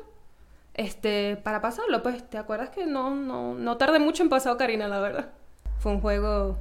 [0.75, 4.89] este, para pasarlo, pues, ¿te acuerdas que no, no, no tardé mucho en pasar Karina,
[4.89, 5.31] la verdad?
[5.79, 6.57] Fue un juego,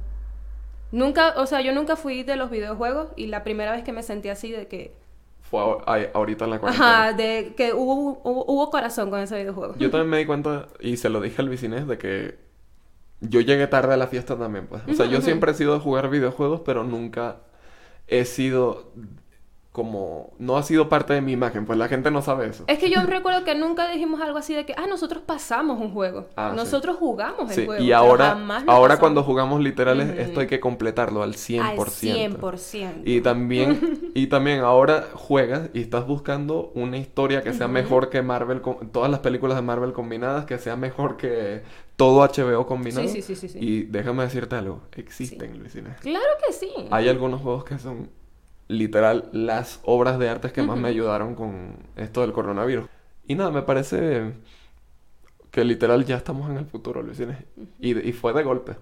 [0.92, 4.02] nunca, o sea, yo nunca fui de los videojuegos y la primera vez que me
[4.02, 4.94] sentí así de que,
[5.42, 7.06] Fue ay- ahorita en la cuarentena.
[7.06, 9.74] ajá, de que hubo, hubo, hubo corazón con ese videojuego.
[9.78, 12.38] Yo también me di cuenta, y se lo dije al Luis Inés, de que
[13.20, 14.82] yo llegué tarde a la fiesta también, pues.
[14.88, 17.36] O sea, yo siempre he sido de jugar videojuegos, pero nunca
[18.06, 18.92] he sido
[19.72, 20.32] como...
[20.40, 22.64] No ha sido parte de mi imagen, pues la gente no sabe eso.
[22.66, 25.92] Es que yo recuerdo que nunca dijimos algo así de que, ah, nosotros pasamos un
[25.92, 26.26] juego.
[26.34, 26.56] Ah, sí.
[26.56, 27.84] nosotros jugamos el Sí, juego.
[27.84, 28.98] y ahora, jamás ahora pasamos.
[28.98, 31.60] cuando jugamos literales, esto hay que completarlo al 100%.
[31.62, 33.02] Al 100%.
[33.04, 38.22] Y también, y también ahora juegas y estás buscando una historia que sea mejor que
[38.22, 41.62] Marvel, todas las películas de Marvel combinadas, que sea mejor que
[42.00, 43.06] todo HBO combinado.
[43.06, 43.58] Sí, sí, sí, sí, sí.
[43.60, 45.96] Y déjame decirte algo, existen, Luisina.
[45.96, 46.72] Claro que sí.
[46.90, 48.08] Hay algunos juegos que son
[48.68, 52.88] literal las obras de artes que más me ayudaron con esto del coronavirus.
[53.26, 54.32] Y nada, me parece
[55.50, 57.38] que literal ya estamos en el futuro, Luisina.
[57.78, 58.76] Y, y fue de golpe.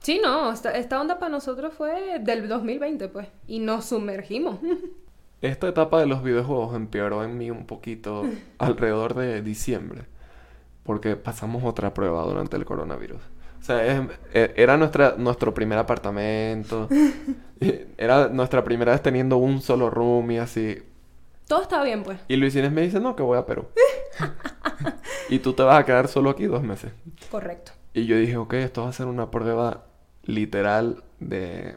[0.00, 3.28] Sí, no, esta, esta onda para nosotros fue del 2020, pues.
[3.46, 4.58] Y nos sumergimos.
[5.42, 8.24] Esta etapa de los videojuegos empeoró en mí un poquito
[8.58, 10.06] alrededor de diciembre,
[10.88, 13.20] porque pasamos otra prueba durante el coronavirus.
[13.60, 14.00] O sea, es-
[14.32, 16.88] e- era nuestra, nuestro primer apartamento,
[17.98, 20.78] era nuestra primera vez teniendo un solo room y así.
[21.46, 22.18] Todo estaba bien, pues.
[22.26, 23.66] Y Luis Inés me dice, no, que voy a Perú.
[25.28, 26.90] y tú te vas a quedar solo aquí dos meses.
[27.30, 27.72] Correcto.
[27.92, 29.84] Y yo dije, ok, esto va a ser una prueba
[30.24, 31.76] literal de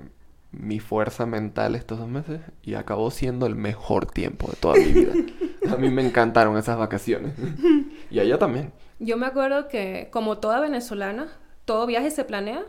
[0.51, 2.39] mi fuerza mental estos dos meses.
[2.63, 5.13] Y acabó siendo el mejor tiempo de toda mi vida.
[5.69, 7.33] A mí me encantaron esas vacaciones.
[8.09, 8.71] y a ella también.
[8.99, 11.27] Yo me acuerdo que, como toda venezolana,
[11.65, 12.63] todo viaje se planea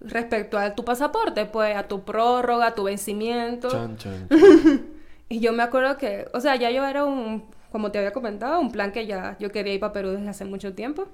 [0.00, 3.68] respecto a tu pasaporte, pues, a tu prórroga, a tu vencimiento.
[3.68, 4.86] Chan, chan, chan.
[5.32, 8.60] Y yo me acuerdo que, o sea, ya yo era un, como te había comentado,
[8.60, 11.06] un plan que ya yo quería ir para Perú desde hace mucho tiempo,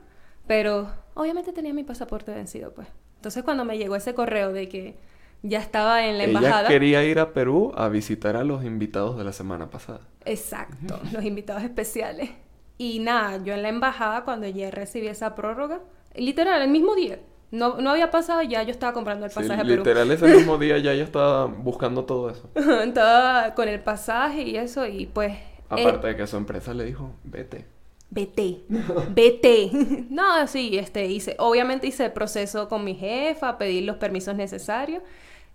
[0.48, 2.88] pero obviamente tenía mi pasaporte vencido, pues.
[3.14, 4.96] Entonces cuando me llegó ese correo de que
[5.42, 9.16] ya estaba en la Ella embajada, quería ir a Perú a visitar a los invitados
[9.18, 10.00] de la semana pasada.
[10.24, 12.30] exacto, los invitados especiales.
[12.76, 15.80] Y nada, yo en la embajada cuando ya recibí esa prórroga,
[16.14, 17.18] literal, el mismo día,
[17.50, 19.76] no, no había pasado ya yo estaba comprando el Sí, pasaje a Perú.
[19.78, 22.48] literal ese mismo día ya ella estaba buscando todo eso.
[22.84, 25.32] Estaba con el pasaje y eso y pues...
[25.32, 27.66] eh, Aparte de que su empresa le dijo, vete.
[28.10, 28.62] Vete,
[29.10, 29.70] vete.
[30.10, 35.02] No, sí, este, hice, obviamente hice el proceso con mi jefa, pedí los permisos necesarios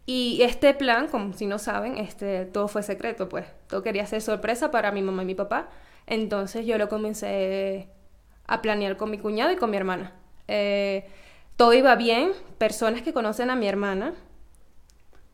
[0.05, 3.45] Y este plan, como si no saben, este, todo fue secreto, pues.
[3.67, 5.69] Todo quería ser sorpresa para mi mamá y mi papá.
[6.07, 7.89] Entonces yo lo comencé
[8.47, 10.13] a planear con mi cuñado y con mi hermana.
[10.47, 11.07] Eh,
[11.57, 12.31] todo iba bien.
[12.57, 14.13] Personas que conocen a mi hermana.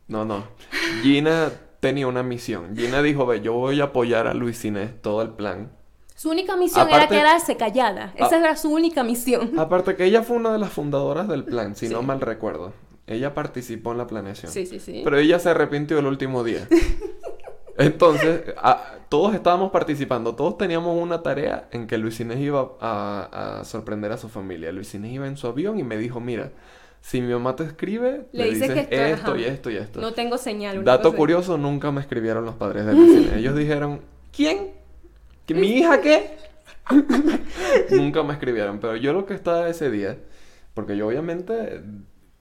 [0.08, 0.44] No, no.
[1.02, 2.76] Gina tenía una misión.
[2.76, 5.72] Gina dijo, ve, yo voy a apoyar a Luis Inés todo el plan.
[6.20, 8.12] Su única misión era quedarse callada.
[8.14, 9.52] Esa era su única misión.
[9.58, 12.74] Aparte que ella fue una de las fundadoras del plan, si no mal recuerdo.
[13.06, 14.52] Ella participó en la planeación.
[14.52, 15.00] Sí, sí, sí.
[15.02, 16.68] Pero ella se arrepintió el último día.
[17.78, 18.42] Entonces,
[19.08, 24.18] todos estábamos participando, todos teníamos una tarea en que Luis Inés iba a, sorprender a
[24.18, 24.72] su familia.
[24.72, 26.52] Luis Inés iba en su avión y me dijo, mira,
[27.00, 30.02] si mi mamá te escribe, le, dices, esto y esto y esto.
[30.02, 30.84] No tengo señal.
[30.84, 33.32] Dato curioso, nunca me escribieron los padres de Luis Inés.
[33.38, 34.02] Ellos dijeron,
[34.36, 34.79] ¿quién?
[35.50, 36.36] ¿Que mi hija qué?
[37.90, 40.16] nunca me escribieron, pero yo lo que estaba ese día,
[40.74, 41.82] porque yo obviamente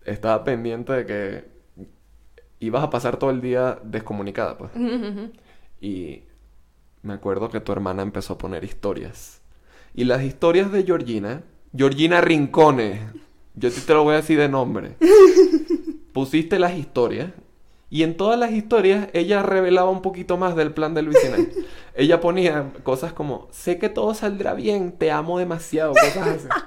[0.06, 1.46] estaba pendiente de que
[2.60, 4.70] ibas a pasar todo el día descomunicada, pues.
[5.82, 6.22] Y
[7.02, 9.42] me acuerdo que tu hermana empezó a poner historias.
[9.96, 11.42] Y las historias de Georgina,
[11.76, 13.00] Georgina Rincones,
[13.56, 14.98] yo te lo voy a decir de nombre.
[16.14, 17.32] Pusiste las historias
[17.90, 21.18] y en todas las historias ella revelaba un poquito más del plan de Luis
[22.00, 26.48] ella ponía cosas como, sé que todo saldrá bien, te amo demasiado, cosas así.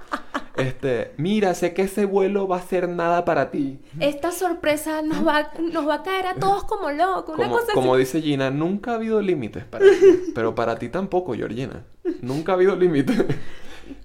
[0.54, 3.80] Este, mira, sé que ese vuelo va a ser nada para ti.
[4.00, 7.36] Esta sorpresa nos va, nos va a caer a todos como locos.
[7.36, 9.90] Como, como dice Gina, nunca ha habido límites para ti.
[10.34, 11.86] Pero para ti tampoco, Georgina.
[12.20, 13.24] Nunca ha habido límites.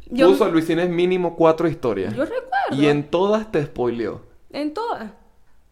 [0.10, 2.16] Puso a Luis mínimo cuatro historias.
[2.16, 2.82] Yo recuerdo.
[2.82, 4.22] Y en todas te spoileó.
[4.50, 5.12] En todas.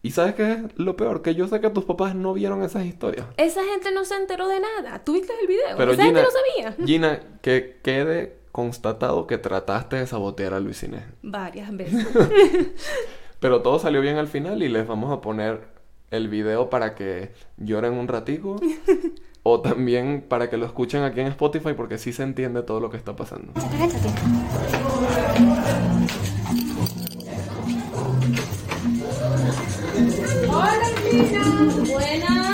[0.02, 1.22] ¿Y sabes qué es lo peor?
[1.22, 3.26] Que yo sé que tus papás no vieron esas historias.
[3.36, 5.02] Esa gente no se enteró de nada.
[5.02, 5.76] ¿Tuviste el video?
[5.76, 6.76] Pero Esa gente no sabía.
[6.86, 11.04] Gina, que quede constatado que trataste de sabotear a Luis Inés.
[11.22, 12.06] Varias veces.
[13.40, 15.68] Pero todo salió bien al final y les vamos a poner
[16.10, 18.56] el video para que lloren un ratico.
[19.48, 22.90] o también para que lo escuchen aquí en Spotify porque sí se entiende todo lo
[22.90, 23.52] que está pasando.
[31.96, 32.45] Buenas.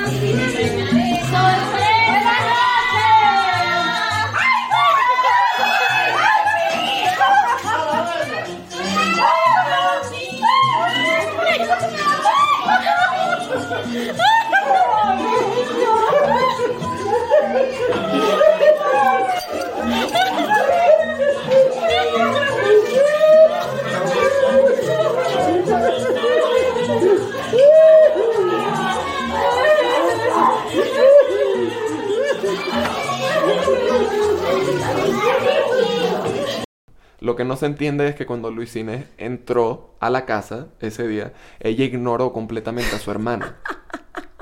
[37.42, 41.32] Que no se entiende es que cuando Luis Inés entró a la casa ese día,
[41.58, 43.56] ella ignoró completamente a su hermana.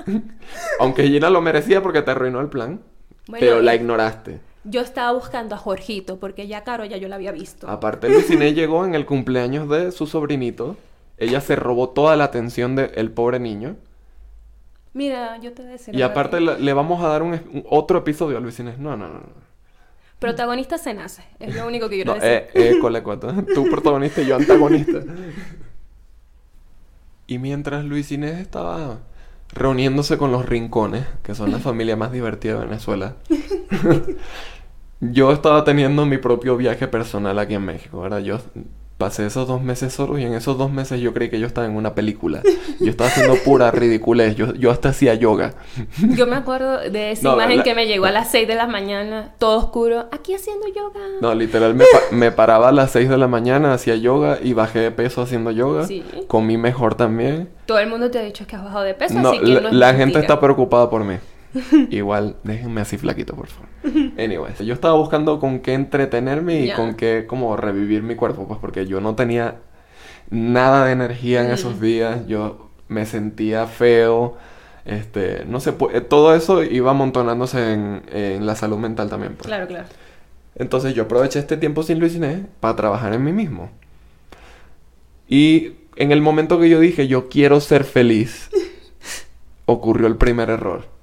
[0.79, 2.81] Aunque Gina lo merecía porque te arruinó el plan,
[3.39, 4.39] pero la ignoraste.
[4.65, 7.67] Yo estaba buscando a Jorgito porque ya Caro ya yo la había visto.
[7.67, 10.77] Aparte, Luis Inés llegó en el cumpleaños de su sobrinito.
[11.17, 13.77] Ella se robó toda la atención del pobre niño.
[14.93, 15.95] Mira, yo te voy a decir.
[15.95, 18.77] Y aparte le, vamos a dar un, otro episodio a Luis Inés.
[18.77, 19.50] No, no, no.
[20.21, 22.29] Protagonista se nace, es lo único que quiero decir.
[22.29, 23.33] Eh, eh, cuatro.
[23.55, 24.99] Tú protagonista y yo antagonista.
[27.25, 28.99] Y mientras Luis Inés estaba
[29.51, 33.15] reuniéndose con los rincones, que son la familia más divertida de Venezuela,
[34.99, 38.19] yo estaba teniendo mi propio viaje personal aquí en México, ¿verdad?
[38.19, 38.37] Yo
[39.01, 41.65] pasé esos dos meses solo y en esos dos meses yo creí que yo estaba
[41.65, 42.43] en una película.
[42.79, 44.35] Yo estaba haciendo pura ridiculez.
[44.35, 45.55] Yo, yo hasta hacía yoga.
[46.15, 49.33] Yo me acuerdo de esa imagen que me llegó a las 6 de la mañana,
[49.39, 50.99] todo oscuro, aquí haciendo yoga.
[51.19, 51.75] No, literal,
[52.11, 55.49] me, paraba a las 6 de la mañana, hacía yoga y bajé de peso haciendo
[55.49, 55.87] yoga.
[55.87, 56.03] Sí.
[56.27, 57.49] Comí mejor también.
[57.65, 59.71] Todo el mundo te ha dicho que has bajado de peso, no, así que la,
[59.71, 61.15] la gente está preocupada por mí.
[61.89, 63.69] Igual, déjenme así flaquito, por favor.
[64.17, 68.59] Anyways, yo estaba buscando con qué entretenerme y con qué como revivir mi cuerpo, pues
[68.59, 69.55] porque yo no tenía
[70.29, 74.37] nada de energía en esos días, yo me sentía feo,
[74.85, 79.35] este, no sé, eh, todo eso iba amontonándose en, en la salud mental también.
[79.35, 79.47] Pues.
[79.47, 79.87] Claro, claro.
[80.55, 83.69] Entonces yo aproveché este tiempo sin Luis Inés para trabajar en mí mismo.
[85.27, 88.49] Y en el momento que yo dije, yo quiero ser feliz,
[89.65, 91.00] ocurrió el primer error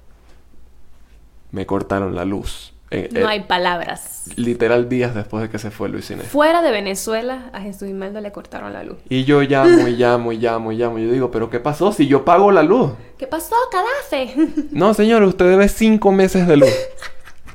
[1.51, 2.73] me cortaron la luz.
[2.91, 4.23] Eh, no eh, hay palabras.
[4.35, 6.27] Literal días después de que se fue Luis Inés.
[6.27, 8.97] Fuera de Venezuela, a Jesús Imeldo le cortaron la luz.
[9.09, 10.97] Y yo llamo y llamo y llamo y llamo.
[10.97, 12.91] Y yo digo, ¿pero qué pasó si yo pago la luz?
[13.17, 14.33] ¿Qué pasó, Cadafe?
[14.71, 16.73] no, señor, usted debe cinco meses de luz.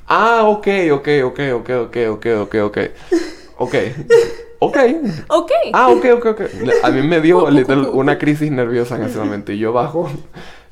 [0.06, 2.78] ah, ok, ok, ok, ok, ok, ok, ok, ok.
[3.56, 3.74] Ok.
[4.60, 4.76] Ok.
[5.28, 5.50] Ok.
[5.72, 6.40] Ah, ok, ok, ok.
[6.82, 9.52] A mí me dio literal una crisis nerviosa en ese momento.
[9.52, 10.08] Y yo bajo,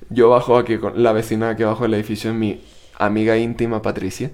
[0.09, 2.63] yo bajo aquí con la vecina aquí abajo del edificio, es mi
[2.99, 4.31] amiga íntima Patricia.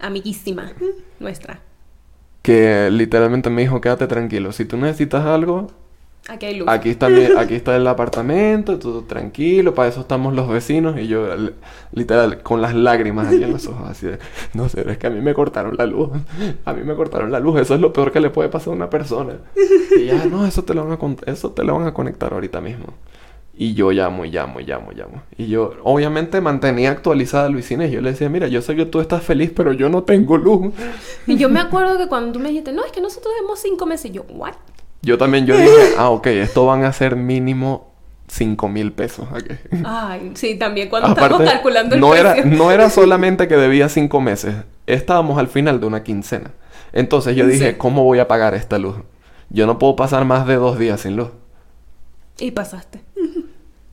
[0.00, 0.72] Amiguísima.
[1.20, 1.60] Nuestra.
[2.42, 4.52] Que literalmente me dijo, quédate tranquilo.
[4.52, 5.68] Si tú necesitas algo,
[6.30, 6.68] Aquí hay luz.
[6.68, 10.98] Aquí está, mi- aquí está el apartamento, todo tranquilo, para eso estamos los vecinos.
[10.98, 11.54] Y yo, li-
[11.92, 14.18] literal, con las lágrimas aquí en los ojos, así de,
[14.52, 16.10] no sé, es que a mí me cortaron la luz.
[16.66, 18.76] A mí me cortaron la luz, eso es lo peor que le puede pasar a
[18.76, 19.34] una persona.
[19.98, 22.60] Y ya, no, eso te lo van a, eso te lo van a conectar ahorita
[22.60, 22.86] mismo.
[23.60, 25.22] Y yo llamo, y llamo, y llamo, y llamo.
[25.36, 28.86] Y yo, obviamente, mantenía actualizada a Luisina y yo le decía, mira, yo sé que
[28.86, 30.72] tú estás feliz, pero yo no tengo luz.
[31.26, 33.84] Y yo me acuerdo que cuando tú me dijiste, no, es que nosotros tenemos cinco
[33.84, 34.12] meses.
[34.12, 34.54] Y yo, ¿what?
[35.02, 37.88] Yo también, yo dije, ah, ok, esto van a ser mínimo
[38.28, 39.26] 5 mil pesos.
[39.84, 43.88] Ay, sí, también cuando Aparte, estábamos calculando el no era, no era solamente que debía
[43.88, 44.54] cinco meses,
[44.86, 46.52] estábamos al final de una quincena.
[46.92, 47.76] Entonces yo dije, Sí.
[47.76, 48.96] ¿cómo voy a pagar esta luz?
[49.50, 51.30] Yo no puedo pasar más de dos días sin luz.
[52.38, 53.00] Y pasaste.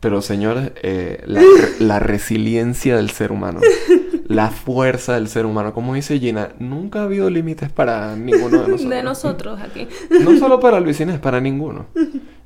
[0.06, 1.42] Pero señores, eh, la,
[1.80, 3.60] la resiliencia del ser humano,
[4.28, 8.68] la fuerza del ser humano, como dice Gina, nunca ha habido límites para ninguno de
[8.68, 8.90] nosotros.
[8.92, 9.88] De nosotros aquí.
[10.22, 11.88] No solo para Luisina, es para ninguno.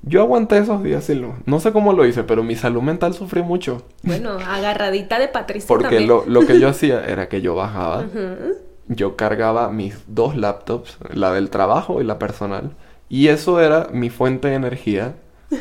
[0.03, 1.33] Yo aguanté esos días sin luz.
[1.45, 3.83] No sé cómo lo hice, pero mi salud mental sufrió mucho.
[4.03, 6.07] Bueno, agarradita de Patricia Porque también.
[6.07, 8.05] lo, lo que yo hacía era que yo bajaba,
[8.87, 12.71] yo cargaba mis dos laptops, la del trabajo y la personal,
[13.09, 15.15] y eso era mi fuente de energía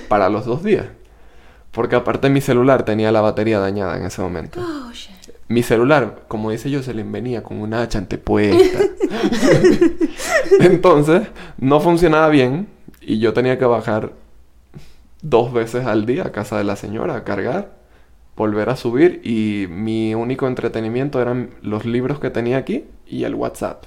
[0.07, 0.87] para los dos días.
[1.73, 4.61] Porque aparte mi celular tenía la batería dañada en ese momento.
[4.61, 5.19] Oh, shit.
[5.49, 8.81] Mi celular, como dice Jocelyn, venía con una hacha antepuesta.
[10.61, 12.69] Entonces, no funcionaba bien
[13.01, 14.13] y yo tenía que bajar
[15.23, 17.73] dos veces al día a casa de la señora a cargar,
[18.37, 23.35] volver a subir y mi único entretenimiento eran los libros que tenía aquí y el
[23.35, 23.85] WhatsApp.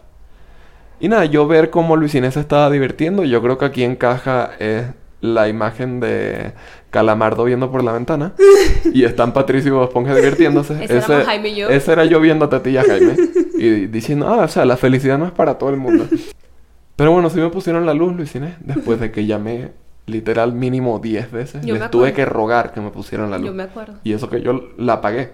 [0.99, 4.51] Y nada, yo ver cómo Luis Inés se estaba divirtiendo, yo creo que aquí encaja
[4.59, 4.91] eh,
[5.21, 6.53] la imagen de
[6.91, 8.33] Calamardo viendo por la ventana
[8.93, 10.83] y están Patricio y Bob Esponja divirtiéndose.
[10.83, 11.69] Ese éramos Jaime y yo.
[11.69, 13.15] ese era yo viendo a Tetilla Jaime
[13.57, 16.05] y diciendo, ah, o sea, la felicidad no es para todo el mundo.
[16.97, 19.71] Pero bueno, sí me pusieron la luz, Luis Inés, después de que llamé
[20.05, 21.65] literal mínimo 10 veces.
[21.65, 23.47] Yo Les tuve que rogar que me pusieran la luz.
[23.47, 23.93] Yo me acuerdo.
[24.03, 25.31] Y eso que yo la apagué.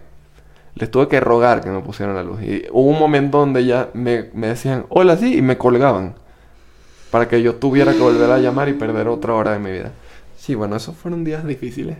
[0.75, 2.41] Les tuve que rogar que me pusieran la luz.
[2.43, 6.13] Y hubo un momento donde ya me, me decían, hola, sí, y me colgaban.
[7.09, 9.91] Para que yo tuviera que volver a llamar y perder otra hora de mi vida.
[10.47, 11.97] Sí, bueno, esos fueron días difíciles.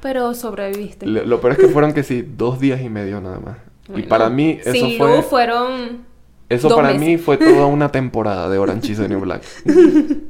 [0.00, 1.04] Pero sobreviviste.
[1.04, 3.56] Lo, lo peor es que fueron que sí, dos días y medio nada más.
[3.92, 5.16] y para mí eso sin fue...
[5.16, 6.06] luz fueron...
[6.48, 7.00] Eso para meses.
[7.00, 9.42] mí fue toda una temporada de Orange is the New Black.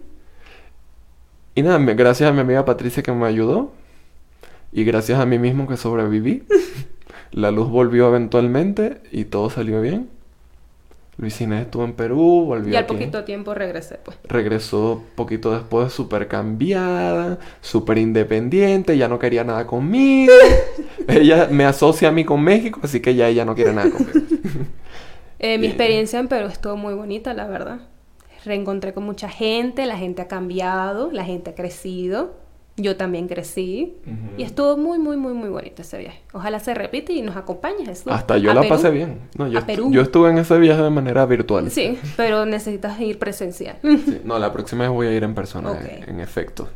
[1.54, 3.70] y nada, gracias a mi amiga Patricia que me ayudó.
[4.72, 6.44] Y gracias a mí mismo que sobreviví.
[7.33, 10.09] La luz volvió eventualmente y todo salió bien.
[11.18, 12.94] Luis Inés estuvo en Perú, volvió Y al aquí.
[12.94, 14.16] poquito tiempo regresé, pues.
[14.24, 20.33] Regresó poquito después súper cambiada, súper independiente, ya no quería nada conmigo.
[21.09, 24.20] ella me asocia a mí con México, así que ya ella no quiere nada conmigo.
[25.40, 27.81] Eh, mi experiencia en Perú estuvo muy bonita, la verdad.
[28.44, 32.35] Reencontré con mucha gente, la gente ha cambiado, la gente ha crecido.
[32.79, 33.95] Yo también crecí.
[34.37, 36.21] Y estuvo muy, muy, muy, muy bonito ese viaje.
[36.33, 38.07] Ojalá se repite y nos acompañe Jesús.
[38.12, 38.75] Hasta yo a la Perú.
[38.75, 39.19] pasé bien.
[39.37, 39.91] No, yo, A estu- Perú.
[39.93, 41.71] yo estuve en ese viaje de manera virtual.
[41.71, 43.77] Sí, pero necesitas ir presencial.
[43.83, 46.69] Sí, No, la próxima vez voy a ir en persona, en efecto.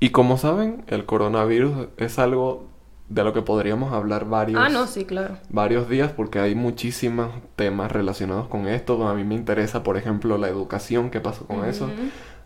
[0.00, 2.66] Y como saben, el coronavirus es algo
[3.08, 5.36] de lo que podríamos hablar varios, ah, no, sí, claro.
[5.50, 9.06] varios días porque hay muchísimos temas relacionados con esto.
[9.06, 11.88] A mí me interesa, por ejemplo, la educación, qué pasó con eso.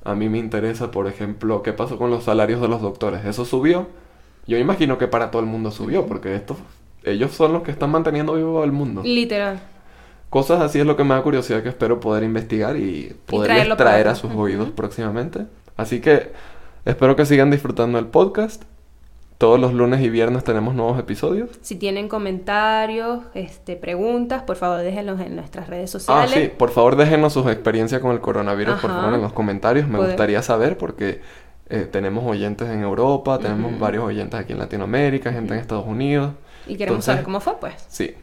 [0.07, 3.25] A mí me interesa, por ejemplo, qué pasó con los salarios de los doctores.
[3.25, 3.89] ¿Eso subió?
[4.47, 6.57] Yo imagino que para todo el mundo subió, porque esto,
[7.03, 9.03] ellos son los que están manteniendo vivo al mundo.
[9.05, 9.61] Literal.
[10.31, 14.07] Cosas así es lo que me da curiosidad que espero poder investigar y para traer
[14.07, 15.47] a sus oídos próximamente.
[15.77, 16.31] Así que
[16.85, 18.63] espero que sigan disfrutando del podcast.
[19.39, 21.51] Todos los lunes y viernes tenemos nuevos episodios.
[21.61, 26.31] Si tienen comentarios, este, preguntas, por favor déjenlos en nuestras redes Ah, sociales.
[26.33, 29.89] sí, por favor déjenos sus experiencias con el coronavirus, por favor, en los comentarios.
[29.89, 31.21] Me gustaría saber porque
[31.69, 36.33] eh, tenemos oyentes en Europa, tenemos varios oyentes aquí en Latinoamérica, gente en Estados Unidos.
[36.67, 37.75] Y queremos Entonces- saber cómo fue, pues.
[37.89, 38.15] Sí,